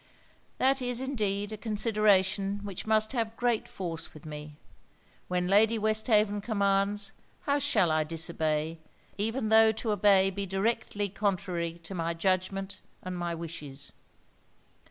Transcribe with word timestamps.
'That 0.57 0.81
is 0.81 0.99
indeed 0.99 1.51
a 1.51 1.57
consideration 1.57 2.57
which 2.63 2.87
must 2.87 3.11
have 3.11 3.37
great 3.37 3.67
force 3.67 4.15
with 4.15 4.25
me. 4.25 4.55
When 5.27 5.45
Lady 5.47 5.77
Westhaven 5.77 6.41
commands, 6.41 7.11
how 7.41 7.59
shall 7.59 7.91
I 7.91 8.03
disobey, 8.03 8.79
even 9.19 9.49
tho' 9.49 9.71
to 9.73 9.91
obey 9.91 10.31
be 10.31 10.47
directly 10.47 11.07
contrary 11.07 11.79
to 11.83 11.93
my 11.93 12.15
judgment 12.15 12.79
and 13.03 13.15
my 13.15 13.35
wishes.' 13.35 13.93